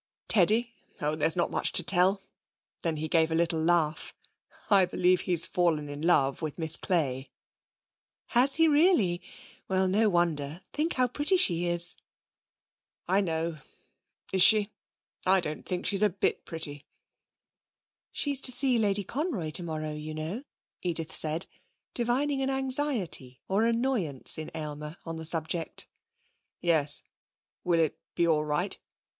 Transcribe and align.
'Teddy! 0.29 0.73
Oh, 0.99 1.13
there's 1.13 1.35
not 1.35 1.51
much 1.51 1.71
to 1.73 1.83
tell.' 1.83 2.23
Then 2.81 2.97
he 2.97 3.07
gave 3.07 3.29
a 3.29 3.35
little 3.35 3.59
laugh. 3.61 4.15
'I 4.71 4.85
believe 4.85 5.21
he's 5.21 5.45
fallen 5.45 5.89
in 5.89 6.01
love 6.01 6.41
with 6.41 6.57
Miss 6.57 6.75
Clay.' 6.75 7.29
'Has 8.29 8.55
he 8.55 8.67
really? 8.67 9.21
Well, 9.67 9.87
no 9.87 10.09
wonder; 10.09 10.61
think 10.73 10.93
how 10.93 11.07
pretty 11.07 11.37
she 11.37 11.67
is.' 11.67 11.95
'I 13.07 13.21
know. 13.21 13.57
Is 14.33 14.41
she? 14.41 14.71
I 15.27 15.39
don't 15.39 15.67
think 15.67 15.85
she's 15.85 16.01
a 16.01 16.09
bit 16.09 16.45
pretty.' 16.45 16.83
'She's 18.11 18.41
to 18.41 18.51
see 18.51 18.79
Lady 18.79 19.03
Conroy 19.03 19.51
tomorrow, 19.51 19.93
you 19.93 20.15
know,' 20.15 20.41
Edith 20.81 21.13
said, 21.13 21.45
divining 21.93 22.41
an 22.41 22.49
anxiety 22.49 23.39
or 23.47 23.65
annoyance 23.65 24.39
in 24.39 24.49
Aylmer 24.55 24.97
on 25.05 25.17
the 25.17 25.25
subject. 25.25 25.87
'Yes. 26.59 27.03
Will 27.63 27.79
it 27.79 27.99
be 28.15 28.25
all 28.27 28.43
right?' 28.43 28.79